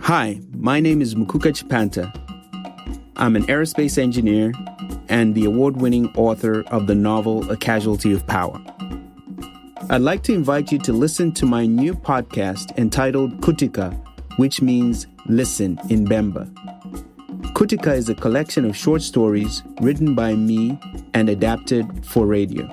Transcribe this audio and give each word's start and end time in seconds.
Hi, 0.00 0.38
my 0.52 0.80
name 0.80 1.00
is 1.00 1.14
Mukuka 1.14 1.50
Chipanta. 1.50 2.12
I'm 3.16 3.36
an 3.36 3.44
aerospace 3.46 3.96
engineer 3.96 4.52
and 5.08 5.34
the 5.34 5.46
award 5.46 5.78
winning 5.80 6.08
author 6.14 6.62
of 6.68 6.86
the 6.86 6.94
novel 6.94 7.50
A 7.50 7.56
Casualty 7.56 8.12
of 8.12 8.26
Power. 8.26 8.62
I'd 9.88 10.02
like 10.02 10.22
to 10.24 10.34
invite 10.34 10.70
you 10.70 10.78
to 10.80 10.92
listen 10.92 11.32
to 11.32 11.46
my 11.46 11.64
new 11.64 11.94
podcast 11.94 12.76
entitled 12.76 13.40
Kutika, 13.40 13.98
which 14.36 14.60
means 14.60 15.06
listen 15.26 15.78
in 15.88 16.06
Bemba. 16.06 16.52
Kutika 17.54 17.96
is 17.96 18.10
a 18.10 18.14
collection 18.14 18.66
of 18.66 18.76
short 18.76 19.00
stories 19.00 19.62
written 19.80 20.14
by 20.14 20.34
me 20.34 20.78
and 21.14 21.30
adapted 21.30 22.04
for 22.04 22.26
radio. 22.26 22.68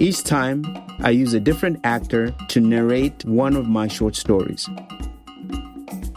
Each 0.00 0.24
time, 0.24 0.64
I 1.02 1.10
use 1.10 1.32
a 1.32 1.40
different 1.40 1.80
actor 1.82 2.30
to 2.48 2.60
narrate 2.60 3.24
one 3.24 3.56
of 3.56 3.66
my 3.66 3.88
short 3.88 4.16
stories. 4.16 4.68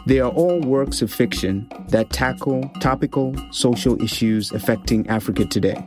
They 0.06 0.20
are 0.20 0.30
all 0.30 0.60
works 0.60 1.00
of 1.00 1.10
fiction 1.10 1.66
that 1.88 2.10
tackle 2.10 2.68
topical 2.80 3.34
social 3.50 4.00
issues 4.02 4.52
affecting 4.52 5.08
Africa 5.08 5.46
today. 5.46 5.82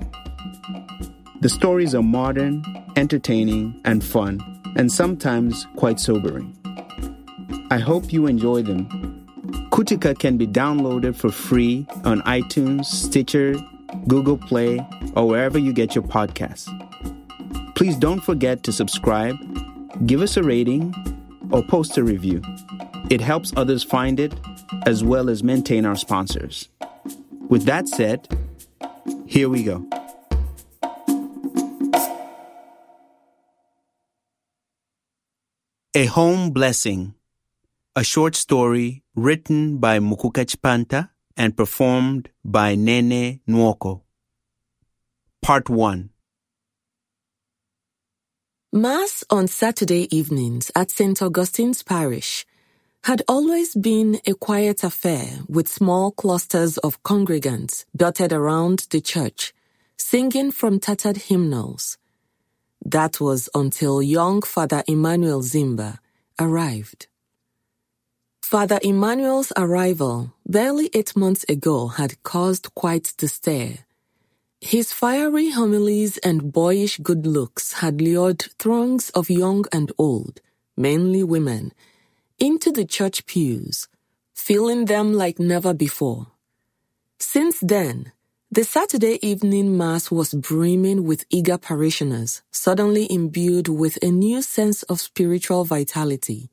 The 1.42 1.50
stories 1.50 1.94
are 1.94 2.02
modern, 2.02 2.64
entertaining, 2.96 3.80
and 3.86 4.04
fun, 4.04 4.42
and 4.76 4.92
sometimes 4.92 5.68
quite 5.76 6.00
sobering. 6.00 6.58
I 7.70 7.78
hope 7.78 8.12
you 8.12 8.26
enjoy 8.26 8.64
them. 8.64 8.88
Kutika 9.70 10.18
can 10.18 10.38
be 10.38 10.48
downloaded 10.48 11.16
for 11.16 11.30
free 11.30 11.86
on 12.04 12.22
iTunes, 12.22 12.86
Stitcher, 12.86 13.56
Google 14.08 14.38
Play, 14.38 14.80
or 15.16 15.28
wherever 15.28 15.60
you 15.60 15.72
get 15.72 15.94
your 15.94 16.04
podcasts. 16.04 16.68
Please 17.78 17.96
don't 17.96 18.22
forget 18.22 18.64
to 18.64 18.72
subscribe, 18.74 19.38
give 20.08 20.24
us 20.24 20.36
a 20.36 20.42
rating, 20.42 20.96
or 21.52 21.62
post 21.62 21.96
a 22.00 22.04
review. 22.04 22.42
It 23.12 23.22
helps 23.22 23.54
others 23.56 23.84
find 23.84 24.20
it 24.20 24.34
as 24.88 25.04
well 25.04 25.30
as 25.30 25.44
maintain 25.44 25.86
our 25.86 25.96
sponsors. 25.96 26.70
With 27.50 27.66
that 27.66 27.88
said, 27.88 28.28
here 29.28 29.48
we 29.48 29.62
go. 29.62 29.88
A 35.94 36.06
Home 36.08 36.50
Blessing, 36.50 37.14
a 37.96 38.04
short 38.04 38.36
story 38.36 39.04
written 39.16 39.78
by 39.78 40.00
Mukuka 40.00 40.48
Chipanta 40.48 41.12
and 41.38 41.56
performed 41.56 42.30
by 42.44 42.74
Nene 42.74 43.40
Nwoko. 43.48 44.02
Part 45.44 45.70
1 45.70 46.10
Mass 48.74 49.24
on 49.30 49.48
Saturday 49.48 50.14
evenings 50.14 50.70
at 50.76 50.92
St. 50.92 51.22
Augustine's 51.22 51.84
Parish 51.84 52.46
had 53.06 53.22
always 53.26 53.74
been 53.74 54.20
a 54.28 54.34
quiet 54.34 54.84
affair 54.84 55.40
with 55.48 55.70
small 55.70 56.12
clusters 56.12 56.78
of 56.80 57.02
congregants 57.02 57.86
dotted 57.96 58.34
around 58.34 58.86
the 58.90 59.00
church, 59.00 59.54
singing 59.96 60.52
from 60.52 60.82
tattered 60.82 61.16
hymnals. 61.16 61.98
That 62.84 63.22
was 63.22 63.48
until 63.56 64.02
young 64.02 64.42
Father 64.42 64.84
Emmanuel 64.86 65.44
Zimba 65.44 66.00
arrived. 66.38 67.08
Father 68.42 68.80
Emmanuel's 68.84 69.54
arrival, 69.56 70.34
barely 70.46 70.90
eight 70.94 71.16
months 71.16 71.46
ago, 71.48 71.88
had 71.88 72.22
caused 72.24 72.76
quite 72.76 73.14
the 73.18 73.30
stir. 73.30 73.78
His 74.62 74.92
fiery 74.92 75.52
homilies 75.52 76.18
and 76.20 76.52
boyish 76.52 76.98
good 76.98 77.28
looks 77.28 77.74
had 77.74 78.02
lured 78.02 78.42
throngs 78.58 79.12
of 79.12 79.30
young 79.30 79.66
and 79.72 79.92
old, 80.00 80.42
mainly 80.76 81.24
women, 81.24 81.74
into 82.40 82.72
the 82.72 82.86
church 82.86 83.28
pews, 83.28 83.88
filling 84.34 84.86
them 84.86 85.14
like 85.14 85.38
never 85.40 85.74
before. 85.76 86.28
Since 87.20 87.60
then, 87.60 88.12
the 88.50 88.64
Saturday 88.64 89.20
evening 89.22 89.78
Mass 89.78 90.10
was 90.10 90.34
brimming 90.34 91.04
with 91.04 91.26
eager 91.30 91.60
parishioners, 91.60 92.42
suddenly 92.52 93.06
imbued 93.12 93.68
with 93.68 94.02
a 94.02 94.10
new 94.10 94.42
sense 94.42 94.82
of 94.84 95.00
spiritual 95.00 95.66
vitality. 95.66 96.50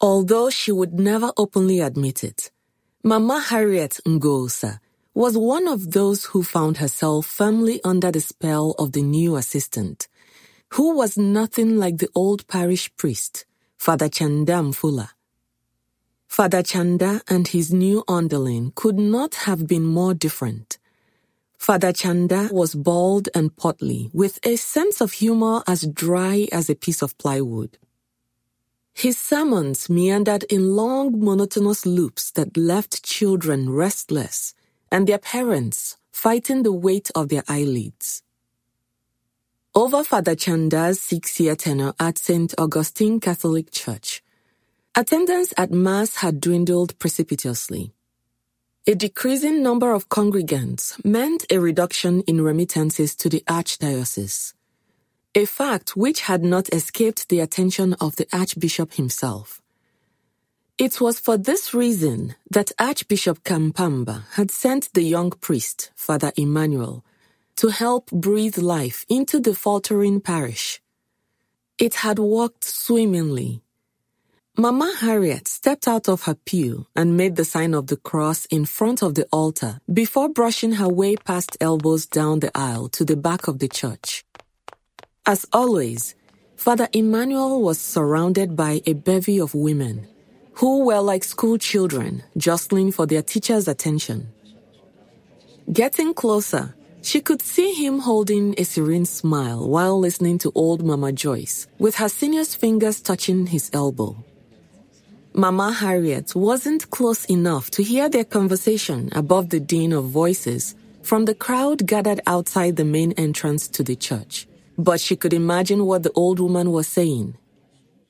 Although 0.00 0.50
she 0.50 0.70
would 0.70 0.94
never 0.94 1.32
openly 1.36 1.80
admit 1.80 2.22
it, 2.22 2.50
Mama 3.02 3.40
Harriet 3.40 3.98
Ngosa 4.06 4.78
was 5.14 5.36
one 5.36 5.68
of 5.68 5.92
those 5.92 6.26
who 6.26 6.42
found 6.42 6.78
herself 6.78 7.26
firmly 7.26 7.80
under 7.84 8.10
the 8.10 8.20
spell 8.20 8.74
of 8.78 8.92
the 8.92 9.02
new 9.02 9.36
assistant, 9.36 10.08
who 10.70 10.96
was 10.96 11.18
nothing 11.18 11.76
like 11.76 11.98
the 11.98 12.08
old 12.14 12.46
parish 12.48 12.94
priest, 12.96 13.44
Father 13.76 14.08
Chanda 14.08 14.54
Mfula. 14.54 15.10
Father 16.28 16.62
Chanda 16.62 17.20
and 17.28 17.48
his 17.48 17.70
new 17.70 18.02
underling 18.08 18.72
could 18.74 18.98
not 18.98 19.34
have 19.34 19.66
been 19.66 19.84
more 19.84 20.14
different. 20.14 20.78
Father 21.58 21.92
Chanda 21.92 22.48
was 22.50 22.74
bald 22.74 23.28
and 23.34 23.54
portly, 23.54 24.10
with 24.14 24.40
a 24.46 24.56
sense 24.56 25.02
of 25.02 25.12
humor 25.12 25.62
as 25.66 25.82
dry 25.82 26.48
as 26.50 26.70
a 26.70 26.74
piece 26.74 27.02
of 27.02 27.18
plywood. 27.18 27.76
His 28.94 29.18
sermons 29.18 29.90
meandered 29.90 30.44
in 30.44 30.74
long, 30.74 31.22
monotonous 31.22 31.84
loops 31.84 32.30
that 32.30 32.56
left 32.56 33.04
children 33.04 33.68
restless 33.68 34.54
and 34.92 35.08
their 35.08 35.18
parents 35.18 35.96
fighting 36.12 36.62
the 36.62 36.72
weight 36.72 37.10
of 37.16 37.30
their 37.30 37.42
eyelids. 37.48 38.22
Over 39.74 40.04
Father 40.04 40.36
Chanda's 40.36 41.00
six 41.00 41.40
year 41.40 41.56
tenure 41.56 41.94
at 41.98 42.18
St. 42.18 42.54
Augustine 42.58 43.18
Catholic 43.20 43.70
Church, 43.70 44.22
attendance 44.94 45.54
at 45.56 45.70
Mass 45.70 46.16
had 46.16 46.42
dwindled 46.42 46.98
precipitously. 46.98 47.94
A 48.86 48.94
decreasing 48.94 49.62
number 49.62 49.94
of 49.94 50.10
congregants 50.10 51.02
meant 51.04 51.46
a 51.50 51.58
reduction 51.58 52.20
in 52.22 52.42
remittances 52.42 53.16
to 53.16 53.30
the 53.30 53.42
Archdiocese, 53.48 54.52
a 55.34 55.46
fact 55.46 55.96
which 55.96 56.22
had 56.22 56.44
not 56.44 56.68
escaped 56.74 57.30
the 57.30 57.40
attention 57.40 57.94
of 57.94 58.16
the 58.16 58.28
Archbishop 58.30 58.94
himself. 58.94 59.61
It 60.78 61.00
was 61.00 61.20
for 61.20 61.36
this 61.36 61.74
reason 61.74 62.34
that 62.50 62.72
Archbishop 62.78 63.44
Kampamba 63.44 64.24
had 64.32 64.50
sent 64.50 64.92
the 64.94 65.02
young 65.02 65.30
priest, 65.30 65.90
Father 65.94 66.32
Emmanuel, 66.36 67.04
to 67.56 67.68
help 67.68 68.10
breathe 68.10 68.56
life 68.56 69.04
into 69.08 69.38
the 69.38 69.54
faltering 69.54 70.20
parish. 70.20 70.80
It 71.78 71.94
had 71.94 72.18
worked 72.18 72.64
swimmingly. 72.64 73.62
Mama 74.56 74.94
Harriet 74.98 75.46
stepped 75.46 75.86
out 75.86 76.08
of 76.08 76.22
her 76.22 76.34
pew 76.34 76.86
and 76.96 77.16
made 77.18 77.36
the 77.36 77.44
sign 77.44 77.74
of 77.74 77.88
the 77.88 77.96
cross 77.96 78.46
in 78.46 78.64
front 78.64 79.02
of 79.02 79.14
the 79.14 79.26
altar 79.30 79.80
before 79.92 80.28
brushing 80.28 80.72
her 80.72 80.88
way 80.88 81.16
past 81.16 81.56
elbows 81.60 82.06
down 82.06 82.40
the 82.40 82.50
aisle 82.56 82.88
to 82.88 83.04
the 83.04 83.16
back 83.16 83.46
of 83.46 83.58
the 83.58 83.68
church. 83.68 84.24
As 85.26 85.46
always, 85.52 86.14
Father 86.56 86.88
Emmanuel 86.92 87.60
was 87.62 87.78
surrounded 87.78 88.56
by 88.56 88.80
a 88.86 88.94
bevy 88.94 89.38
of 89.38 89.54
women 89.54 90.08
who 90.54 90.84
were 90.84 91.00
like 91.00 91.24
school 91.24 91.58
children 91.58 92.22
jostling 92.36 92.92
for 92.92 93.06
their 93.06 93.22
teacher's 93.22 93.68
attention. 93.68 94.28
Getting 95.72 96.12
closer, 96.14 96.74
she 97.02 97.20
could 97.20 97.42
see 97.42 97.72
him 97.72 98.00
holding 98.00 98.54
a 98.58 98.64
serene 98.64 99.06
smile 99.06 99.68
while 99.68 99.98
listening 99.98 100.38
to 100.38 100.52
old 100.54 100.84
Mama 100.84 101.12
Joyce, 101.12 101.66
with 101.78 101.96
her 101.96 102.08
senior's 102.08 102.54
fingers 102.54 103.00
touching 103.00 103.46
his 103.46 103.70
elbow. 103.72 104.16
Mama 105.34 105.72
Harriet 105.72 106.34
wasn't 106.34 106.90
close 106.90 107.24
enough 107.24 107.70
to 107.70 107.82
hear 107.82 108.08
their 108.08 108.24
conversation 108.24 109.08
above 109.12 109.48
the 109.48 109.60
din 109.60 109.92
of 109.92 110.04
voices 110.04 110.74
from 111.02 111.24
the 111.24 111.34
crowd 111.34 111.86
gathered 111.86 112.20
outside 112.26 112.76
the 112.76 112.84
main 112.84 113.12
entrance 113.12 113.66
to 113.68 113.82
the 113.82 113.96
church, 113.96 114.46
but 114.78 115.00
she 115.00 115.16
could 115.16 115.32
imagine 115.32 115.86
what 115.86 116.02
the 116.02 116.12
old 116.12 116.38
woman 116.38 116.70
was 116.70 116.86
saying. 116.86 117.36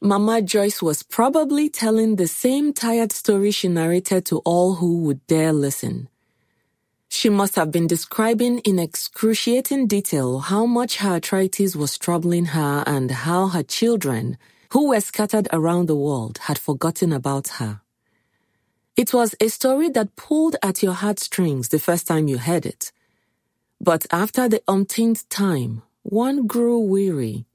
Mama 0.05 0.43
Joyce 0.43 0.83
was 0.83 1.05
probably 1.05 1.69
telling 1.69 2.17
the 2.17 2.27
same 2.27 2.73
tired 2.73 3.13
story 3.13 3.53
she 3.53 3.69
narrated 3.69 4.27
to 4.27 4.39
all 4.39 4.75
who 4.75 4.99
would 5.03 5.25
dare 5.29 5.53
listen. 5.53 6.09
She 7.09 7.29
must 7.29 7.55
have 7.55 7.71
been 7.71 7.87
describing 7.87 8.59
in 8.65 8.81
excruciating 8.81 9.87
detail 9.87 10.41
how 10.41 10.67
much 10.67 10.97
her 10.97 11.11
arthritis 11.11 11.77
was 11.77 11.99
troubling 11.99 12.47
her 12.47 12.83
and 12.85 13.13
how 13.13 13.47
her 13.47 13.63
children, 13.63 14.39
who 14.73 14.89
were 14.89 15.01
scattered 15.01 15.47
around 15.53 15.87
the 15.87 15.95
world, 15.95 16.39
had 16.47 16.59
forgotten 16.59 17.13
about 17.13 17.47
her. 17.61 17.81
It 18.97 19.15
was 19.15 19.37
a 19.41 19.47
story 19.47 19.89
that 19.91 20.17
pulled 20.17 20.57
at 20.65 20.83
your 20.83 20.95
heartstrings 20.95 21.69
the 21.69 21.79
first 21.79 22.09
time 22.09 22.27
you 22.27 22.39
heard 22.39 22.67
it. 22.67 22.91
But 23.81 24.07
after 24.11 24.49
the 24.49 24.65
umpteenth 24.67 25.29
time, 25.29 25.83
one 26.03 26.49
grew 26.49 26.81
weary. 26.81 27.47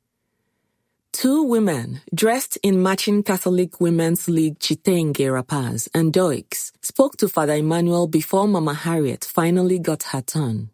Two 1.17 1.41
women, 1.41 2.01
dressed 2.13 2.59
in 2.61 2.83
matching 2.83 3.23
Catholic 3.23 3.81
Women's 3.81 4.29
League 4.29 4.59
chitenge 4.59 5.19
wrappers 5.19 5.89
and 5.91 6.13
doeks, 6.13 6.71
spoke 6.83 7.17
to 7.17 7.27
Father 7.27 7.55
Emmanuel 7.55 8.05
before 8.05 8.47
Mama 8.47 8.75
Harriet 8.75 9.25
finally 9.25 9.79
got 9.79 10.03
her 10.03 10.21
turn. 10.21 10.69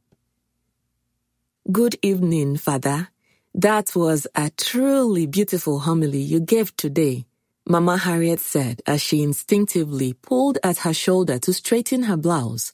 Good 1.72 1.96
evening, 2.02 2.58
Father. 2.58 3.08
That 3.56 3.96
was 3.96 4.28
a 4.36 4.50
truly 4.50 5.28
beautiful 5.28 5.80
homily 5.80 6.20
you 6.20 6.42
gave 6.42 6.76
today, 6.76 7.26
Mama 7.66 7.96
Harriet 7.96 8.42
said 8.42 8.82
as 8.86 9.02
she 9.02 9.24
instinctively 9.24 10.12
pulled 10.12 10.58
at 10.62 10.80
her 10.80 10.94
shoulder 10.94 11.40
to 11.40 11.54
straighten 11.54 12.04
her 12.04 12.18
blouse. 12.18 12.74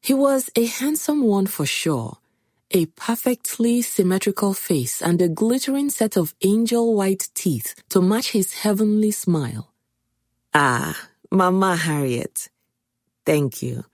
He 0.00 0.14
was 0.14 0.48
a 0.54 0.66
handsome 0.66 1.24
one 1.24 1.48
for 1.48 1.66
sure, 1.66 2.18
a 2.72 2.86
perfectly 2.86 3.82
symmetrical 3.82 4.54
face 4.54 5.02
and 5.02 5.20
a 5.22 5.28
glittering 5.28 5.90
set 5.90 6.16
of 6.16 6.34
angel 6.42 6.94
white 6.94 7.28
teeth 7.34 7.74
to 7.90 8.00
match 8.02 8.32
his 8.32 8.54
heavenly 8.54 9.10
smile. 9.10 9.72
Ah, 10.54 11.08
Mama 11.30 11.76
Harriet, 11.76 12.48
thank 13.26 13.62
you. 13.62 13.84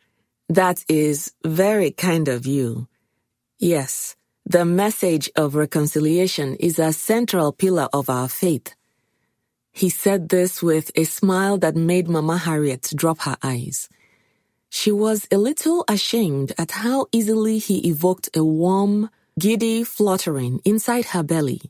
That 0.48 0.84
is 0.88 1.32
very 1.44 1.90
kind 1.90 2.28
of 2.28 2.46
you. 2.46 2.88
Yes, 3.58 4.16
the 4.46 4.64
message 4.64 5.30
of 5.36 5.54
reconciliation 5.54 6.56
is 6.56 6.78
a 6.78 6.92
central 6.92 7.52
pillar 7.52 7.88
of 7.92 8.10
our 8.10 8.28
faith. 8.28 8.74
He 9.72 9.88
said 9.90 10.28
this 10.30 10.62
with 10.62 10.90
a 10.96 11.04
smile 11.04 11.58
that 11.58 11.76
made 11.76 12.08
Mama 12.08 12.38
Harriet 12.38 12.92
drop 12.94 13.20
her 13.20 13.36
eyes. 13.42 13.88
She 14.70 14.92
was 14.92 15.26
a 15.32 15.38
little 15.38 15.84
ashamed 15.88 16.52
at 16.58 16.72
how 16.72 17.06
easily 17.12 17.58
he 17.58 17.88
evoked 17.88 18.30
a 18.36 18.44
warm, 18.44 19.10
giddy 19.38 19.84
fluttering 19.84 20.60
inside 20.64 21.06
her 21.06 21.22
belly. 21.22 21.62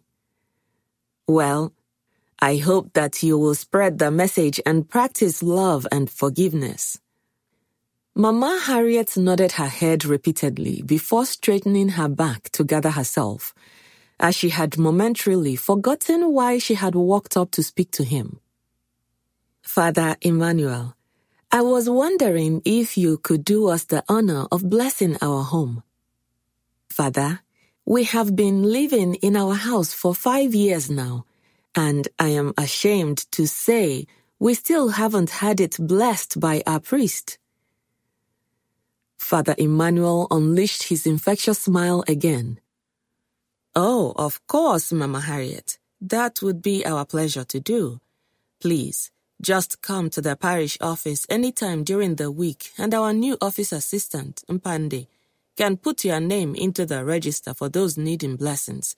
Well, 1.29 1.73
I 2.41 2.57
hope 2.59 2.93
that 2.95 3.23
you 3.23 3.39
will 3.39 3.55
spread 3.57 3.99
the 3.99 4.11
message 4.11 4.61
and 4.67 4.89
practice 4.89 5.43
love 5.43 5.87
and 5.93 6.11
forgiveness. 6.11 7.01
Mama 8.15 8.61
Harriet 8.65 9.17
nodded 9.17 9.53
her 9.53 9.69
head 9.69 10.05
repeatedly 10.05 10.83
before 10.83 11.27
straightening 11.27 11.91
her 11.91 12.09
back 12.09 12.51
to 12.53 12.65
gather 12.65 12.91
herself, 12.91 13.55
as 14.21 14.35
she 14.37 14.51
had 14.51 14.79
momentarily 14.79 15.57
forgotten 15.57 16.33
why 16.33 16.59
she 16.59 16.75
had 16.75 16.95
walked 16.95 17.37
up 17.37 17.51
to 17.53 17.63
speak 17.63 17.91
to 17.93 18.05
him. 18.05 18.41
Father 19.63 20.17
Emmanuel, 20.23 20.96
I 21.53 21.63
was 21.63 21.89
wondering 21.89 22.61
if 22.65 22.99
you 22.99 23.19
could 23.19 23.45
do 23.45 23.69
us 23.69 23.85
the 23.85 24.05
honor 24.09 24.47
of 24.51 24.69
blessing 24.69 25.17
our 25.23 25.43
home. 25.43 25.83
Father, 26.91 27.41
we 27.85 28.05
have 28.05 28.35
been 28.35 28.65
living 28.65 29.15
in 29.17 29.37
our 29.37 29.55
house 29.55 29.93
for 29.93 30.15
five 30.15 30.55
years 30.55 30.91
now, 30.91 31.25
and 31.75 32.09
I 32.19 32.29
am 32.31 32.53
ashamed 32.59 33.31
to 33.33 33.47
say 33.47 34.07
we 34.39 34.55
still 34.55 34.89
haven't 34.89 35.31
had 35.31 35.61
it 35.61 35.77
blessed 35.79 36.41
by 36.41 36.63
our 36.67 36.81
priest. 36.81 37.39
Father 39.17 39.55
Emmanuel 39.57 40.27
unleashed 40.31 40.85
his 40.85 41.07
infectious 41.07 41.61
smile 41.61 42.05
again. 42.09 42.61
Oh, 43.75 44.13
of 44.17 44.45
course, 44.47 44.93
Mama 44.93 45.21
Harriet. 45.21 45.79
That 46.01 46.43
would 46.43 46.61
be 46.61 46.85
our 46.85 47.05
pleasure 47.05 47.45
to 47.45 47.61
do. 47.61 48.01
Please, 48.61 49.11
just 49.41 49.83
come 49.83 50.11
to 50.11 50.21
the 50.21 50.37
parish 50.37 50.79
office 50.81 51.27
anytime 51.29 51.85
during 51.85 52.15
the 52.15 52.31
week 52.31 52.71
and 52.79 52.95
our 52.95 53.13
new 53.13 53.37
office 53.41 53.73
assistant, 53.73 54.43
Mpande, 54.49 55.07
can 55.57 55.77
put 55.77 56.05
your 56.05 56.21
name 56.21 56.55
into 56.55 56.87
the 56.87 57.05
register 57.05 57.55
for 57.55 57.69
those 57.69 57.97
needing 57.97 58.37
blessings. 58.37 58.97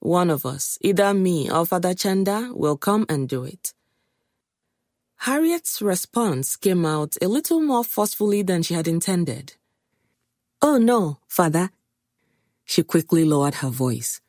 One 0.00 0.30
of 0.30 0.44
us, 0.44 0.78
either 0.80 1.14
me 1.14 1.50
or 1.50 1.66
Father 1.66 1.94
Chanda, 1.94 2.50
will 2.52 2.76
come 2.76 3.06
and 3.08 3.28
do 3.28 3.44
it. 3.44 3.72
Harriet's 5.20 5.80
response 5.80 6.56
came 6.56 6.84
out 6.84 7.16
a 7.22 7.28
little 7.28 7.60
more 7.60 7.84
forcefully 7.84 8.42
than 8.42 8.62
she 8.62 8.74
had 8.74 8.86
intended. 8.86 9.54
Oh, 10.60 10.78
no, 10.78 11.18
father. 11.26 11.70
She 12.64 12.82
quickly 12.82 13.24
lowered 13.24 13.56
her 13.56 13.70
voice. 13.70 14.20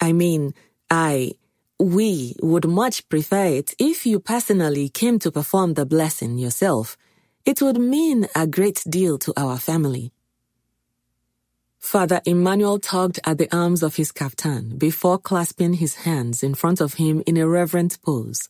I 0.00 0.12
mean, 0.12 0.54
I, 0.90 1.32
we 1.78 2.36
would 2.40 2.66
much 2.66 3.08
prefer 3.08 3.46
it 3.46 3.74
if 3.78 4.06
you 4.06 4.20
personally 4.20 4.88
came 4.88 5.18
to 5.18 5.32
perform 5.32 5.74
the 5.74 5.86
blessing 5.86 6.38
yourself. 6.38 6.96
It 7.44 7.60
would 7.60 7.78
mean 7.78 8.26
a 8.34 8.46
great 8.46 8.82
deal 8.88 9.18
to 9.18 9.32
our 9.36 9.58
family. 9.58 10.12
Father 11.78 12.22
Emmanuel 12.24 12.78
tugged 12.78 13.20
at 13.24 13.36
the 13.36 13.54
arms 13.54 13.82
of 13.82 13.96
his 13.96 14.10
kaftan 14.10 14.78
before 14.78 15.18
clasping 15.18 15.74
his 15.74 15.96
hands 15.96 16.42
in 16.42 16.54
front 16.54 16.80
of 16.80 16.94
him 16.94 17.22
in 17.26 17.36
a 17.36 17.46
reverent 17.46 18.00
pose. 18.00 18.48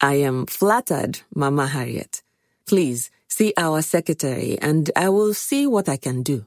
I 0.00 0.14
am 0.14 0.46
flattered, 0.46 1.20
Mama 1.34 1.68
Harriet. 1.68 2.22
Please 2.66 3.10
see 3.28 3.52
our 3.56 3.82
secretary 3.82 4.58
and 4.60 4.90
I 4.96 5.08
will 5.10 5.34
see 5.34 5.66
what 5.66 5.88
I 5.88 5.96
can 5.98 6.22
do. 6.22 6.46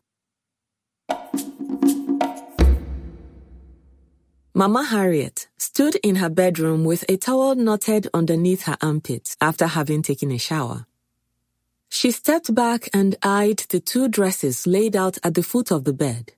Mama 4.56 4.84
Harriet 4.84 5.48
stood 5.58 5.96
in 6.04 6.18
her 6.18 6.30
bedroom 6.30 6.84
with 6.84 7.04
a 7.10 7.18
towel 7.18 7.56
knotted 7.56 8.08
underneath 8.14 8.64
her 8.64 8.78
armpit 8.82 9.36
after 9.42 9.66
having 9.66 10.04
taken 10.04 10.32
a 10.32 10.38
shower. 10.38 10.86
She 11.90 12.12
stepped 12.12 12.54
back 12.54 12.88
and 12.94 13.16
eyed 13.24 13.66
the 13.70 13.80
two 13.80 14.08
dresses 14.08 14.68
laid 14.68 14.96
out 14.96 15.18
at 15.24 15.34
the 15.34 15.42
foot 15.42 15.72
of 15.72 15.86
the 15.86 15.94
bed. 15.94 16.34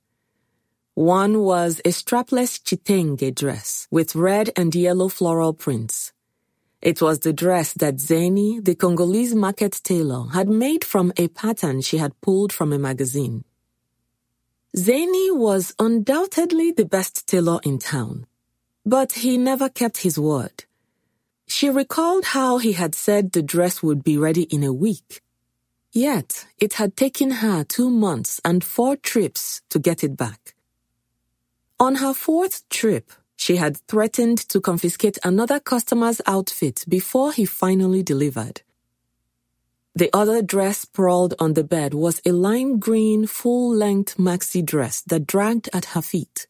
One 0.94 1.42
was 1.42 1.82
a 1.84 1.90
strapless 1.90 2.64
chitenge 2.64 3.36
dress 3.36 3.86
with 3.92 4.16
red 4.16 4.50
and 4.56 4.74
yellow 4.74 5.10
floral 5.10 5.54
prints. 5.54 6.14
It 6.82 7.02
was 7.02 7.20
the 7.20 7.34
dress 7.34 7.74
that 7.74 7.98
Zeni, 7.98 8.64
the 8.64 8.76
Congolese 8.76 9.36
market 9.36 9.82
tailor, 9.84 10.30
had 10.30 10.48
made 10.48 10.86
from 10.86 11.12
a 11.18 11.28
pattern 11.28 11.82
she 11.82 11.98
had 11.98 12.22
pulled 12.22 12.54
from 12.54 12.72
a 12.72 12.80
magazine. 12.80 13.44
Zeni 14.76 15.34
was 15.34 15.74
undoubtedly 15.80 16.72
the 16.72 16.84
best 16.84 17.28
tailor 17.28 17.62
in 17.64 17.80
town, 17.80 18.26
but 18.86 19.14
he 19.14 19.38
never 19.38 19.70
kept 19.70 20.00
his 20.00 20.20
word. 20.20 20.66
She 21.48 21.70
recalled 21.70 22.26
how 22.26 22.58
he 22.58 22.74
had 22.74 22.94
said 22.94 23.32
the 23.32 23.42
dress 23.42 23.82
would 23.82 24.04
be 24.04 24.18
ready 24.18 24.44
in 24.44 24.66
a 24.66 24.74
week. 24.74 25.22
Yet, 25.94 26.46
it 26.58 26.74
had 26.74 26.98
taken 26.98 27.32
her 27.32 27.64
two 27.64 27.90
months 27.90 28.42
and 28.44 28.66
four 28.66 28.98
trips 28.98 29.62
to 29.70 29.80
get 29.80 30.04
it 30.04 30.18
back. 30.18 30.56
On 31.80 31.96
her 31.96 32.14
fourth 32.14 32.68
trip, 32.68 33.14
she 33.38 33.56
had 33.56 33.78
threatened 33.88 34.40
to 34.50 34.60
confiscate 34.60 35.18
another 35.24 35.62
customer's 35.62 36.20
outfit 36.28 36.84
before 36.90 37.32
he 37.32 37.46
finally 37.46 38.04
delivered. 38.04 38.62
The 39.96 40.10
other 40.14 40.42
dress 40.42 40.80
sprawled 40.80 41.36
on 41.40 41.54
the 41.54 41.64
bed 41.64 41.94
was 41.94 42.22
a 42.26 42.34
lime 42.34 42.80
green 42.80 43.26
full 43.28 43.74
length 43.74 44.18
maxi 44.18 44.64
dress 44.64 45.02
that 45.04 45.26
dragged 45.26 45.70
at 45.72 45.86
her 45.94 46.02
feet. 46.02 46.48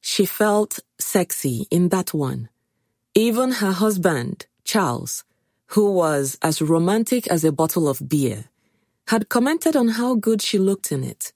She 0.00 0.24
felt 0.24 0.78
sexy 0.98 1.66
in 1.72 1.88
that 1.88 2.14
one. 2.14 2.48
Even 3.14 3.52
her 3.52 3.72
husband, 3.72 4.46
Charles, 4.62 5.24
who 5.74 5.92
was 5.92 6.38
as 6.42 6.62
romantic 6.62 7.26
as 7.26 7.44
a 7.44 7.50
bottle 7.50 7.88
of 7.88 8.08
beer, 8.08 8.44
had 9.08 9.28
commented 9.28 9.74
on 9.74 9.88
how 9.88 10.14
good 10.14 10.40
she 10.40 10.56
looked 10.58 10.92
in 10.92 11.02
it. 11.02 11.32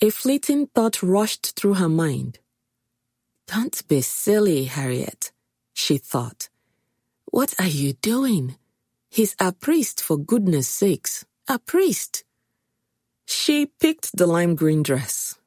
A 0.00 0.10
fleeting 0.10 0.68
thought 0.68 1.02
rushed 1.02 1.56
through 1.56 1.74
her 1.74 1.88
mind. 1.88 2.38
Don't 3.48 3.86
be 3.88 4.00
silly, 4.00 4.64
Harriet, 4.64 5.32
she 5.72 5.98
thought. 5.98 6.48
What 7.24 7.54
are 7.58 7.66
you 7.66 7.94
doing? 7.94 8.56
He's 9.16 9.34
a 9.40 9.50
priest, 9.50 10.02
for 10.02 10.18
goodness 10.18 10.68
sakes. 10.68 11.24
A 11.48 11.58
priest. 11.58 12.22
She 13.24 13.64
picked 13.64 14.14
the 14.14 14.26
lime 14.26 14.54
green 14.56 14.82
dress. 14.82 15.38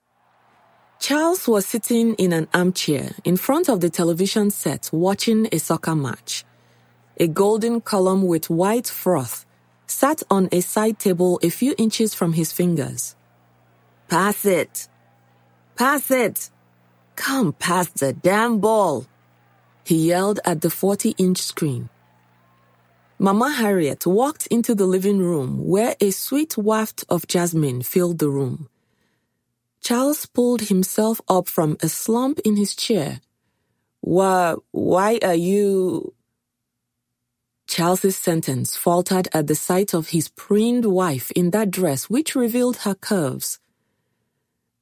Charles 0.98 1.48
was 1.48 1.68
sitting 1.68 2.16
in 2.16 2.34
an 2.34 2.48
armchair 2.52 3.12
in 3.24 3.38
front 3.38 3.70
of 3.70 3.80
the 3.80 3.92
television 3.92 4.50
set 4.50 4.90
watching 4.92 5.48
a 5.52 5.60
soccer 5.60 5.94
match. 5.94 6.44
A 7.18 7.28
golden 7.28 7.80
column 7.80 8.24
with 8.24 8.50
white 8.50 8.88
froth 8.88 9.46
sat 9.86 10.24
on 10.32 10.50
a 10.52 10.62
side 10.62 10.98
table 10.98 11.40
a 11.44 11.52
few 11.52 11.76
inches 11.78 12.16
from 12.16 12.34
his 12.34 12.52
fingers. 12.52 13.16
Pass 14.08 14.46
it! 14.46 14.88
Pass 15.76 16.10
it! 16.10 16.50
Come 17.16 17.54
past 17.54 18.00
the 18.00 18.14
damn 18.14 18.58
ball! 18.58 19.06
He 19.86 20.08
yelled 20.08 20.40
at 20.44 20.62
the 20.62 20.72
40 20.72 21.14
inch 21.20 21.38
screen. 21.38 21.90
Mama 23.20 23.52
Harriet 23.52 24.08
walked 24.08 24.48
into 24.48 24.74
the 24.76 24.88
living 24.88 25.20
room 25.20 25.68
where 25.68 25.96
a 26.02 26.12
sweet 26.12 26.58
waft 26.58 27.06
of 27.10 27.28
jasmine 27.28 27.84
filled 27.84 28.20
the 28.20 28.30
room. 28.30 28.70
Charles 29.82 30.26
pulled 30.26 30.62
himself 30.64 31.22
up 31.30 31.48
from 31.50 31.78
a 31.82 31.90
slump 31.90 32.40
in 32.46 32.56
his 32.58 32.76
chair. 32.76 33.22
Why, 34.02 34.56
why 34.72 35.20
are 35.24 35.36
you? 35.36 36.14
Charles's 37.68 38.18
sentence 38.18 38.78
faltered 38.78 39.28
at 39.34 39.48
the 39.48 39.56
sight 39.56 39.94
of 39.94 40.10
his 40.10 40.30
preened 40.30 40.86
wife 40.86 41.32
in 41.32 41.52
that 41.52 41.72
dress 41.72 42.10
which 42.10 42.36
revealed 42.36 42.78
her 42.78 42.96
curves. 42.96 43.60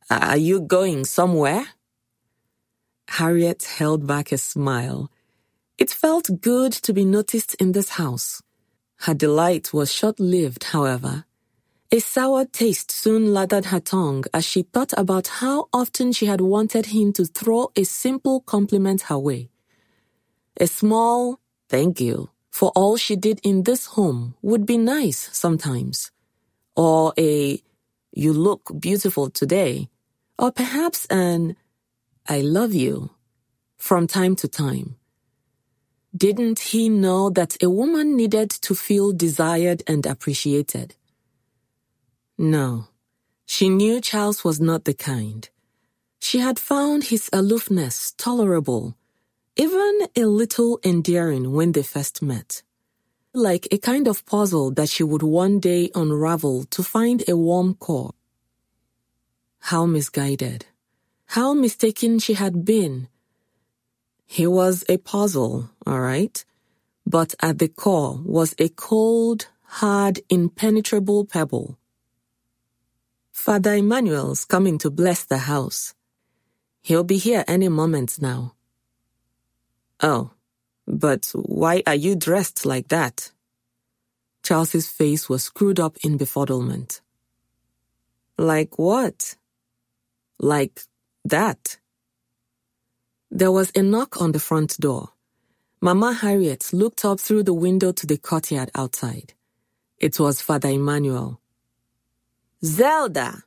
Are 0.09 0.37
you 0.37 0.61
going 0.61 1.05
somewhere? 1.05 1.65
Harriet 3.09 3.63
held 3.63 4.07
back 4.07 4.31
a 4.31 4.37
smile. 4.37 5.11
It 5.77 5.91
felt 5.91 6.41
good 6.41 6.71
to 6.71 6.93
be 6.93 7.05
noticed 7.05 7.53
in 7.55 7.71
this 7.71 7.89
house. 7.89 8.41
Her 9.01 9.13
delight 9.13 9.73
was 9.73 9.93
short 9.93 10.19
lived, 10.19 10.63
however. 10.65 11.25
A 11.91 11.99
sour 11.99 12.43
taste 12.43 12.91
soon 12.91 13.33
lathered 13.33 13.65
her 13.65 13.79
tongue 13.79 14.25
as 14.33 14.43
she 14.43 14.63
thought 14.63 14.91
about 14.97 15.27
how 15.27 15.69
often 15.71 16.11
she 16.11 16.25
had 16.25 16.41
wanted 16.41 16.87
him 16.87 17.13
to 17.13 17.23
throw 17.25 17.71
a 17.77 17.85
simple 17.85 18.41
compliment 18.41 19.03
her 19.03 19.17
way. 19.17 19.49
A 20.59 20.67
small 20.67 21.39
thank 21.69 22.01
you 22.01 22.29
for 22.51 22.71
all 22.75 22.97
she 22.97 23.15
did 23.15 23.39
in 23.41 23.63
this 23.63 23.85
home 23.85 24.35
would 24.41 24.65
be 24.65 24.77
nice 24.77 25.29
sometimes. 25.31 26.11
Or 26.75 27.13
a 27.17 27.61
you 28.11 28.33
look 28.33 28.71
beautiful 28.79 29.29
today. 29.29 29.89
Or 30.37 30.51
perhaps 30.51 31.05
an 31.05 31.55
I 32.27 32.41
love 32.41 32.73
you 32.73 33.11
from 33.77 34.07
time 34.07 34.35
to 34.37 34.47
time. 34.49 34.96
Didn't 36.17 36.59
he 36.59 36.89
know 36.89 37.29
that 37.29 37.61
a 37.61 37.69
woman 37.69 38.15
needed 38.15 38.49
to 38.49 38.73
feel 38.73 39.11
desired 39.11 39.83
and 39.85 40.03
appreciated? 40.05 40.95
No, 42.37 42.87
she 43.45 43.69
knew 43.69 44.01
Charles 44.01 44.43
was 44.43 44.59
not 44.59 44.85
the 44.85 44.93
kind. 44.95 45.47
She 46.19 46.39
had 46.39 46.57
found 46.57 47.05
his 47.05 47.29
aloofness 47.31 48.13
tolerable, 48.17 48.95
even 49.57 50.07
a 50.15 50.25
little 50.25 50.79
endearing 50.83 51.51
when 51.51 51.73
they 51.73 51.83
first 51.83 52.21
met. 52.21 52.63
Like 53.33 53.67
a 53.71 53.77
kind 53.77 54.07
of 54.07 54.25
puzzle 54.25 54.71
that 54.71 54.89
she 54.89 55.03
would 55.03 55.23
one 55.23 55.59
day 55.59 55.91
unravel 55.93 56.63
to 56.71 56.81
find 56.83 57.23
a 57.27 57.37
warm 57.37 57.75
core. 57.75 58.13
How 59.59 59.85
misguided, 59.85 60.65
how 61.27 61.53
mistaken 61.53 62.17
she 62.17 62.33
had 62.33 62.65
been. 62.65 63.07
He 64.27 64.45
was 64.45 64.85
a 64.87 64.97
puzzle, 64.97 65.71
all 65.87 66.01
right, 66.01 66.45
but 67.05 67.33
at 67.41 67.57
the 67.57 67.69
core 67.69 68.21
was 68.23 68.53
a 68.59 68.69
cold, 68.69 69.47
hard, 69.63 70.19
impenetrable 70.29 71.25
pebble 71.25 71.77
Father 73.37 73.75
Emmanuel's 73.75 74.43
coming 74.43 74.77
to 74.79 74.89
bless 74.89 75.23
the 75.23 75.37
house. 75.37 75.93
He'll 76.81 77.05
be 77.05 77.17
here 77.17 77.45
any 77.47 77.69
moment 77.69 78.19
now. 78.19 78.55
Oh, 80.01 80.31
but 80.87 81.31
why 81.33 81.83
are 81.85 81.95
you 81.95 82.15
dressed 82.15 82.65
like 82.65 82.87
that? 82.89 83.31
Charles's 84.43 84.87
face 84.87 85.29
was 85.29 85.43
screwed 85.43 85.79
up 85.79 85.97
in 86.03 86.17
befuddlement. 86.17 86.99
Like 88.37 88.77
what? 88.79 89.35
Like 90.39 90.81
that. 91.23 91.77
There 93.29 93.51
was 93.51 93.71
a 93.75 93.83
knock 93.83 94.21
on 94.21 94.31
the 94.31 94.39
front 94.39 94.77
door. 94.79 95.09
Mama 95.81 96.13
Harriet 96.13 96.71
looked 96.71 97.03
up 97.03 97.19
through 97.19 97.43
the 97.43 97.53
window 97.53 97.91
to 97.91 98.07
the 98.07 98.17
courtyard 98.17 98.71
outside. 98.73 99.33
It 99.99 100.19
was 100.19 100.41
Father 100.41 100.69
Emmanuel. 100.69 101.41
Zelda! 102.63 103.43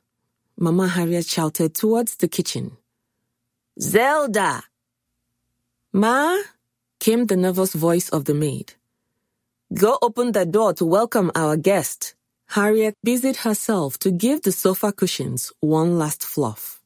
Mama 0.57 0.87
Harriet 0.87 1.25
shouted 1.25 1.73
towards 1.73 2.15
the 2.17 2.27
kitchen. 2.27 2.77
Zelda! 3.79 4.63
Ma! 5.91 6.37
came 6.99 7.25
the 7.25 7.35
nervous 7.35 7.73
voice 7.73 8.07
of 8.09 8.25
the 8.25 8.35
maid. 8.35 8.75
Go 9.73 9.97
open 10.01 10.31
the 10.31 10.45
door 10.45 10.73
to 10.75 10.85
welcome 10.85 11.31
our 11.33 11.57
guest. 11.57 12.13
Harriet 12.49 12.95
busied 13.03 13.37
herself 13.37 13.97
to 13.99 14.11
give 14.11 14.43
the 14.43 14.51
sofa 14.51 14.91
cushions 14.91 15.51
one 15.59 15.97
last 15.97 16.23
fluff. 16.23 16.81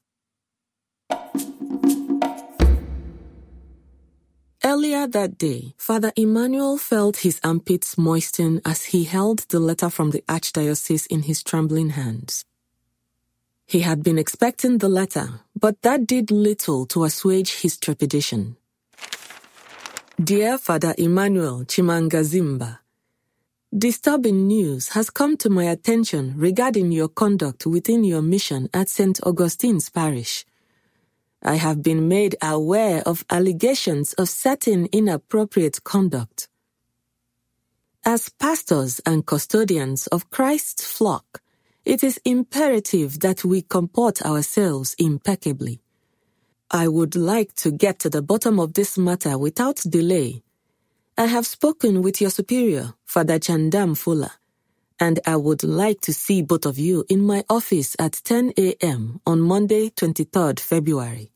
Earlier 4.66 5.06
that 5.06 5.38
day, 5.38 5.76
Father 5.78 6.12
Emmanuel 6.16 6.80
felt 6.80 7.18
his 7.18 7.40
armpits 7.44 8.00
moisten 8.00 8.62
as 8.66 8.86
he 8.86 9.04
held 9.04 9.46
the 9.50 9.60
letter 9.60 9.92
from 9.92 10.10
the 10.10 10.24
Archdiocese 10.28 11.06
in 11.06 11.22
his 11.22 11.44
trembling 11.44 11.90
hands. 11.90 12.46
He 13.68 13.82
had 13.82 14.02
been 14.02 14.18
expecting 14.18 14.80
the 14.80 14.90
letter, 14.90 15.42
but 15.56 15.80
that 15.84 16.08
did 16.08 16.32
little 16.32 16.88
to 16.88 17.04
assuage 17.04 17.62
his 17.62 17.78
trepidation. 17.78 18.58
Dear 20.20 20.58
Father 20.58 20.96
Emmanuel 20.98 21.66
Chimanga 21.66 22.24
Zimba, 22.24 22.80
Disturbing 23.72 24.48
news 24.48 24.90
has 24.90 25.12
come 25.12 25.38
to 25.38 25.50
my 25.52 25.66
attention 25.66 26.34
regarding 26.38 26.92
your 26.92 27.10
conduct 27.10 27.68
within 27.68 28.04
your 28.04 28.24
mission 28.24 28.68
at 28.74 28.90
St. 28.90 29.20
Augustine's 29.22 29.92
Parish. 29.92 30.44
I 31.44 31.56
have 31.56 31.84
been 31.84 32.08
made 32.08 32.36
aware 32.42 33.02
of 33.06 33.26
allegations 33.30 34.14
of 34.14 34.30
certain 34.30 34.88
inappropriate 34.92 35.84
conduct. 35.84 36.48
As 38.06 38.30
pastors 38.30 39.02
and 39.06 39.26
custodians 39.26 40.08
of 40.08 40.30
Christ's 40.32 40.86
flock, 40.86 41.42
it 41.86 42.04
is 42.04 42.20
imperative 42.26 43.20
that 43.22 43.46
we 43.46 43.62
comport 43.62 44.22
ourselves 44.24 44.96
impeccably. 45.00 45.82
I 46.72 46.88
would 46.88 47.16
like 47.16 47.54
to 47.56 47.72
get 47.72 48.00
to 48.00 48.10
the 48.10 48.22
bottom 48.22 48.60
of 48.60 48.74
this 48.74 48.98
matter 48.98 49.38
without 49.38 49.78
delay. 49.88 50.44
I 51.18 51.28
have 51.28 51.46
spoken 51.48 52.02
with 52.02 52.22
your 52.22 52.32
superior, 52.32 52.94
Father 53.06 53.40
Chanda 53.40 53.80
Mfula, 53.80 54.32
and 55.00 55.20
I 55.26 55.36
would 55.36 55.64
like 55.64 56.02
to 56.02 56.14
see 56.14 56.42
both 56.42 56.66
of 56.66 56.80
you 56.80 57.06
in 57.10 57.22
my 57.22 57.44
office 57.50 57.96
at 58.00 58.22
10 58.24 58.54
a.m. 58.58 59.22
on 59.26 59.42
Monday, 59.42 59.90
23rd 59.90 60.60
February. 60.60 61.32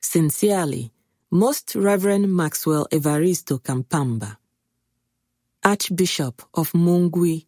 Sincerely, 0.00 0.92
Most 1.30 1.74
Reverend 1.74 2.34
Maxwell 2.34 2.86
Evaristo 2.92 3.58
Kampamba, 3.62 4.38
Archbishop 5.64 6.42
of 6.54 6.72
Mungwi. 6.72 7.46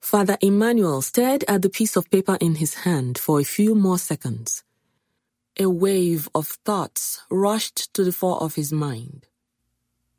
Father 0.00 0.36
Emmanuel 0.42 1.02
stared 1.02 1.44
at 1.48 1.62
the 1.62 1.70
piece 1.70 1.96
of 1.96 2.10
paper 2.10 2.36
in 2.40 2.56
his 2.56 2.74
hand 2.74 3.18
for 3.18 3.40
a 3.40 3.44
few 3.44 3.74
more 3.74 3.98
seconds. 3.98 4.64
A 5.58 5.68
wave 5.70 6.28
of 6.34 6.48
thoughts 6.64 7.22
rushed 7.30 7.94
to 7.94 8.04
the 8.04 8.12
fore 8.12 8.40
of 8.42 8.56
his 8.56 8.72
mind. 8.72 9.28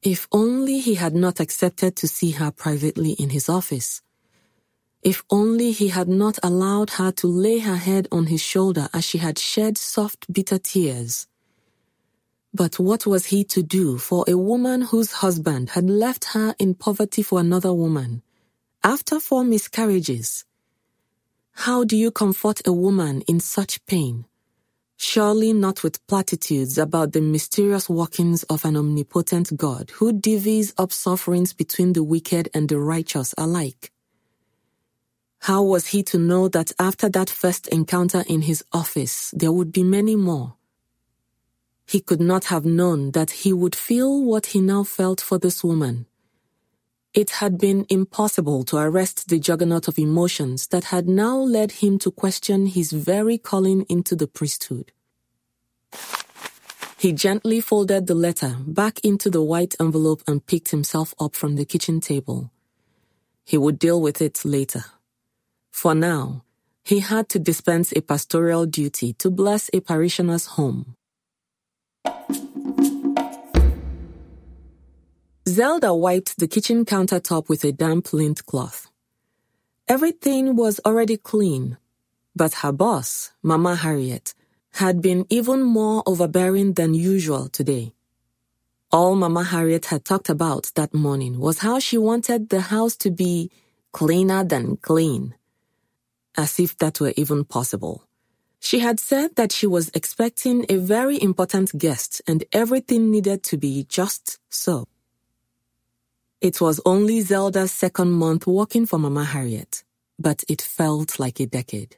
If 0.04 0.28
only 0.32 0.80
he 0.80 0.96
had 0.96 1.16
not 1.16 1.40
accepted 1.42 1.96
to 1.98 2.08
see 2.08 2.32
her 2.32 2.52
privately 2.52 3.14
in 3.14 3.32
his 3.32 3.50
office. 3.50 4.02
If 5.04 5.24
only 5.30 5.72
he 5.72 5.90
had 5.90 6.10
not 6.10 6.40
allowed 6.44 6.92
her 6.92 7.12
to 7.14 7.28
lay 7.28 7.60
her 7.60 7.78
head 7.78 8.08
on 8.12 8.28
his 8.28 8.42
shoulder 8.42 8.90
as 8.94 9.06
she 9.06 9.20
had 9.20 9.40
shed 9.40 9.78
soft, 9.78 10.32
bitter 10.34 10.60
tears. 10.60 11.28
But 12.54 12.80
what 12.80 13.06
was 13.08 13.28
he 13.28 13.44
to 13.46 13.64
do 13.64 13.98
for 13.98 14.26
a 14.28 14.38
woman 14.38 14.82
whose 14.84 15.14
husband 15.14 15.72
had 15.72 15.90
left 15.90 16.26
her 16.36 16.56
in 16.60 16.76
poverty 16.76 17.24
for 17.24 17.40
another 17.40 17.74
woman, 17.74 18.24
after 18.84 19.20
four 19.20 19.44
miscarriages? 19.46 20.46
How 21.54 21.84
do 21.86 21.98
you 21.98 22.12
comfort 22.12 22.62
a 22.68 22.74
woman 22.74 23.22
in 23.24 23.40
such 23.42 23.86
pain? 23.86 24.26
Surely 24.98 25.54
not 25.54 25.84
with 25.84 26.06
platitudes 26.08 26.78
about 26.78 27.12
the 27.12 27.22
mysterious 27.22 27.90
workings 27.90 28.44
of 28.44 28.64
an 28.66 28.78
omnipotent 28.78 29.56
God 29.58 29.92
who 29.96 30.14
divvies 30.14 30.74
up 30.78 30.92
sufferings 30.92 31.54
between 31.54 31.94
the 31.94 32.04
wicked 32.04 32.50
and 32.54 32.70
the 32.70 32.80
righteous 32.80 33.34
alike. 33.38 33.92
How 35.40 35.62
was 35.62 35.88
he 35.88 36.02
to 36.04 36.18
know 36.18 36.48
that 36.50 36.72
after 36.80 37.10
that 37.10 37.30
first 37.30 37.68
encounter 37.68 38.24
in 38.28 38.42
his 38.44 38.64
office, 38.72 39.32
there 39.36 39.52
would 39.52 39.72
be 39.72 39.84
many 39.84 40.16
more? 40.16 40.56
He 41.86 42.00
could 42.00 42.22
not 42.22 42.46
have 42.46 42.66
known 42.66 43.12
that 43.12 43.30
he 43.32 43.54
would 43.54 43.76
feel 43.76 44.24
what 44.24 44.48
he 44.48 44.62
now 44.62 44.84
felt 44.84 45.22
for 45.22 45.38
this 45.38 45.64
woman. 45.64 46.08
It 47.16 47.30
had 47.30 47.58
been 47.58 47.86
impossible 47.88 48.66
to 48.66 48.76
arrest 48.76 49.30
the 49.30 49.40
juggernaut 49.40 49.88
of 49.88 49.98
emotions 49.98 50.68
that 50.68 50.86
had 50.86 51.08
now 51.08 51.38
led 51.38 51.72
him 51.82 51.98
to 52.00 52.12
question 52.12 52.66
his 52.66 52.92
very 52.92 53.38
calling 53.38 53.84
into 53.88 54.18
the 54.18 54.28
priesthood. 54.28 54.92
He 56.98 57.14
gently 57.14 57.62
folded 57.62 58.08
the 58.08 58.16
letter 58.16 58.58
back 58.68 59.00
into 59.00 59.30
the 59.30 59.42
white 59.42 59.76
envelope 59.80 60.24
and 60.28 60.46
picked 60.46 60.72
himself 60.72 61.16
up 61.18 61.36
from 61.36 61.56
the 61.56 61.64
kitchen 61.64 62.02
table. 62.02 62.52
He 63.46 63.58
would 63.58 63.80
deal 63.80 64.02
with 64.02 64.22
it 64.22 64.44
later. 64.44 64.84
For 65.72 65.96
now, 65.96 66.44
he 66.84 67.00
had 67.00 67.30
to 67.30 67.40
dispense 67.40 67.94
a 67.96 68.02
pastoral 68.02 68.66
duty 68.66 69.14
to 69.14 69.32
bless 69.32 69.70
a 69.72 69.80
parishioner's 69.80 70.48
home. 70.58 70.96
Zelda 75.48 75.94
wiped 75.94 76.40
the 76.40 76.48
kitchen 76.48 76.86
countertop 76.86 77.50
with 77.50 77.64
a 77.66 77.72
damp 77.72 78.14
lint 78.14 78.46
cloth. 78.46 78.90
Everything 79.88 80.56
was 80.56 80.80
already 80.86 81.18
clean, 81.18 81.78
but 82.36 82.56
her 82.56 82.72
boss, 82.72 83.32
Mama 83.44 83.76
Harriet, 83.76 84.34
had 84.74 85.02
been 85.02 85.26
even 85.30 85.64
more 85.64 86.04
overbearing 86.08 86.74
than 86.74 86.94
usual 86.96 87.50
today. 87.50 87.94
All 88.92 89.16
Mama 89.16 89.44
Harriet 89.44 89.86
had 89.88 90.06
talked 90.06 90.30
about 90.30 90.72
that 90.76 90.94
morning 90.94 91.40
was 91.40 91.60
how 91.60 91.80
she 91.80 91.98
wanted 91.98 92.50
the 92.50 92.62
house 92.62 92.96
to 92.98 93.12
be 93.12 93.52
cleaner 93.94 94.44
than 94.44 94.78
clean 94.78 95.36
as 96.38 96.60
if 96.60 96.78
that 96.80 97.00
were 97.00 97.14
even 97.18 97.46
possible. 97.46 98.04
She 98.60 98.80
had 98.80 99.00
said 99.00 99.36
that 99.36 99.52
she 99.52 99.68
was 99.68 99.92
expecting 99.94 100.66
a 100.70 100.78
very 100.78 101.22
important 101.22 101.78
guest 101.78 102.22
and 102.28 102.44
everything 102.54 103.12
needed 103.12 103.44
to 103.44 103.58
be 103.58 103.86
just 103.90 104.40
so. 104.50 104.86
It 106.42 106.62
was 106.62 106.82
only 106.86 107.22
Zelda's 107.22 107.72
second 107.72 108.12
month 108.12 108.46
working 108.46 108.86
for 108.86 109.00
Mama 109.00 109.24
Harriet, 109.24 109.84
but 110.20 110.44
it 110.50 110.62
felt 110.62 111.18
like 111.20 111.40
a 111.40 111.46
decade. 111.48 111.98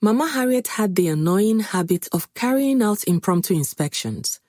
Mama 0.00 0.28
Harriet 0.28 0.68
had 0.68 0.96
the 0.96 1.08
annoying 1.08 1.60
habit 1.60 2.08
of 2.12 2.32
carrying 2.34 2.82
out 2.82 3.04
impromptu 3.04 3.54
inspections. 3.54 4.40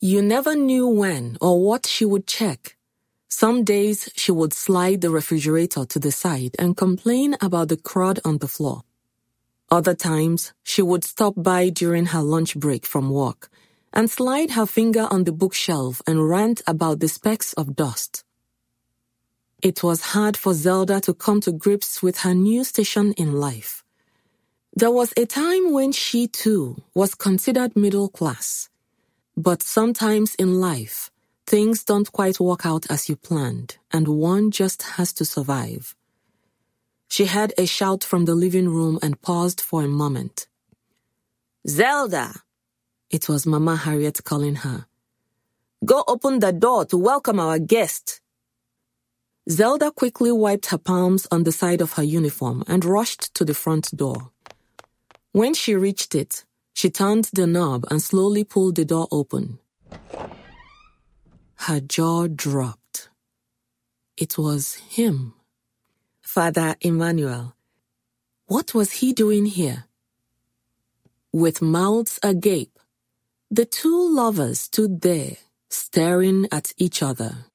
You 0.00 0.20
never 0.20 0.54
knew 0.56 0.86
when 0.88 1.38
or 1.40 1.64
what 1.64 1.86
she 1.86 2.04
would 2.04 2.26
check. 2.26 2.76
Some 3.28 3.64
days 3.64 4.10
she 4.16 4.32
would 4.32 4.52
slide 4.52 5.00
the 5.00 5.10
refrigerator 5.10 5.84
to 5.86 5.98
the 5.98 6.12
side 6.12 6.56
and 6.58 6.76
complain 6.76 7.36
about 7.40 7.68
the 7.68 7.76
crud 7.76 8.18
on 8.24 8.38
the 8.38 8.48
floor. 8.48 8.82
Other 9.70 9.94
times, 9.94 10.52
she 10.62 10.82
would 10.82 11.04
stop 11.04 11.34
by 11.36 11.68
during 11.70 12.06
her 12.06 12.22
lunch 12.22 12.56
break 12.56 12.84
from 12.86 13.10
work 13.10 13.48
and 13.94 14.10
slide 14.10 14.50
her 14.50 14.66
finger 14.66 15.06
on 15.10 15.24
the 15.24 15.32
bookshelf 15.32 16.02
and 16.06 16.28
rant 16.28 16.60
about 16.66 17.00
the 17.00 17.08
specks 17.08 17.52
of 17.54 17.76
dust. 17.76 18.24
It 19.62 19.82
was 19.82 20.12
hard 20.12 20.36
for 20.36 20.52
Zelda 20.52 21.00
to 21.02 21.14
come 21.14 21.40
to 21.42 21.52
grips 21.52 22.02
with 22.02 22.18
her 22.18 22.34
new 22.34 22.64
station 22.64 23.14
in 23.14 23.32
life. 23.32 23.82
There 24.76 24.90
was 24.90 25.14
a 25.16 25.24
time 25.24 25.72
when 25.72 25.92
she 25.92 26.26
too 26.26 26.82
was 26.94 27.14
considered 27.14 27.76
middle 27.76 28.08
class. 28.08 28.68
But 29.36 29.62
sometimes 29.62 30.34
in 30.34 30.60
life, 30.60 31.10
things 31.46 31.84
don't 31.84 32.10
quite 32.10 32.40
work 32.40 32.66
out 32.66 32.90
as 32.90 33.08
you 33.08 33.16
planned, 33.16 33.78
and 33.92 34.08
one 34.08 34.50
just 34.50 34.82
has 34.98 35.12
to 35.14 35.24
survive. 35.24 35.94
She 37.08 37.26
heard 37.26 37.52
a 37.56 37.66
shout 37.66 38.02
from 38.02 38.24
the 38.24 38.34
living 38.34 38.68
room 38.68 38.98
and 39.00 39.20
paused 39.22 39.60
for 39.60 39.84
a 39.84 39.88
moment. 39.88 40.48
Zelda! 41.66 42.34
It 43.14 43.28
was 43.28 43.46
Mama 43.46 43.76
Harriet 43.76 44.24
calling 44.24 44.56
her. 44.56 44.86
Go 45.84 46.02
open 46.08 46.40
the 46.40 46.50
door 46.52 46.84
to 46.86 46.96
welcome 46.98 47.38
our 47.38 47.60
guest. 47.60 48.20
Zelda 49.48 49.92
quickly 49.92 50.32
wiped 50.32 50.66
her 50.72 50.78
palms 50.78 51.24
on 51.30 51.44
the 51.44 51.52
side 51.52 51.80
of 51.80 51.92
her 51.92 52.02
uniform 52.02 52.64
and 52.66 52.84
rushed 52.84 53.32
to 53.34 53.44
the 53.44 53.54
front 53.54 53.96
door. 53.96 54.32
When 55.30 55.54
she 55.54 55.76
reached 55.76 56.16
it, 56.16 56.44
she 56.72 56.90
turned 56.90 57.26
the 57.32 57.46
knob 57.46 57.84
and 57.88 58.02
slowly 58.02 58.42
pulled 58.42 58.74
the 58.74 58.84
door 58.84 59.06
open. 59.12 59.60
Her 61.66 61.78
jaw 61.78 62.26
dropped. 62.26 63.10
It 64.16 64.36
was 64.36 64.74
him. 64.74 65.34
Father 66.20 66.74
Emmanuel. 66.80 67.54
What 68.46 68.74
was 68.74 68.90
he 68.98 69.12
doing 69.12 69.46
here? 69.46 69.84
With 71.32 71.62
mouths 71.62 72.18
agape, 72.24 72.73
the 73.54 73.64
two 73.64 74.12
lovers 74.12 74.58
stood 74.58 75.02
there, 75.02 75.36
staring 75.70 76.48
at 76.50 76.72
each 76.76 77.04
other. 77.04 77.46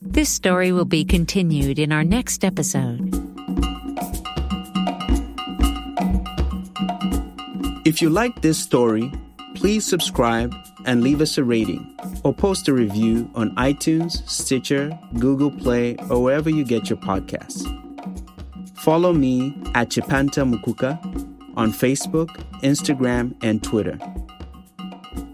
This 0.00 0.28
story 0.28 0.70
will 0.70 0.84
be 0.84 1.04
continued 1.04 1.80
in 1.80 1.90
our 1.90 2.04
next 2.04 2.44
episode. 2.44 3.12
If 7.84 8.00
you 8.00 8.08
like 8.08 8.40
this 8.40 8.56
story, 8.56 9.10
please 9.56 9.84
subscribe 9.84 10.54
and 10.84 11.02
leave 11.02 11.20
us 11.20 11.36
a 11.38 11.42
rating 11.42 11.92
or 12.22 12.32
post 12.32 12.68
a 12.68 12.72
review 12.72 13.28
on 13.34 13.52
iTunes, 13.56 14.24
Stitcher, 14.28 14.96
Google 15.18 15.50
Play, 15.50 15.96
or 16.08 16.22
wherever 16.22 16.50
you 16.50 16.62
get 16.62 16.88
your 16.88 16.98
podcasts. 16.98 17.66
Follow 18.78 19.12
me 19.12 19.60
at 19.74 19.88
Chipanta 19.88 20.46
Mukuka 20.48 21.25
on 21.56 21.72
Facebook, 21.72 22.28
Instagram, 22.62 23.34
and 23.42 23.62
Twitter. 23.62 23.98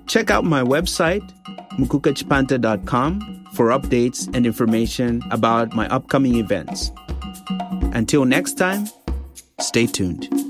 Check 0.06 0.30
out 0.30 0.44
my 0.44 0.62
website, 0.62 1.22
mukukachipanta.com, 1.78 3.46
for 3.54 3.68
updates 3.68 4.34
and 4.34 4.46
information 4.46 5.22
about 5.30 5.74
my 5.74 5.88
upcoming 5.88 6.36
events. 6.36 6.90
Until 7.94 8.24
next 8.24 8.54
time, 8.54 8.88
stay 9.60 9.86
tuned. 9.86 10.41